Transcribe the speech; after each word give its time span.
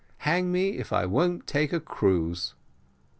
Hang 0.25 0.51
me 0.51 0.79
if 0.79 0.91
I 0.91 1.05
won't 1.05 1.45
take 1.45 1.71
a 1.71 1.79
cruise." 1.79 2.55